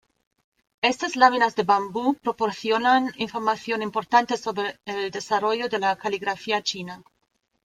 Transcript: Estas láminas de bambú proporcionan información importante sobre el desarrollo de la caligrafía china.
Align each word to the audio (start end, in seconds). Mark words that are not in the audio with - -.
Estas 0.91 1.15
láminas 1.15 1.55
de 1.55 1.61
bambú 1.63 2.15
proporcionan 2.23 3.11
información 3.25 3.83
importante 3.83 4.35
sobre 4.35 4.79
el 4.85 5.11
desarrollo 5.11 5.69
de 5.69 5.77
la 5.77 5.95
caligrafía 5.95 6.63
china. 6.63 7.03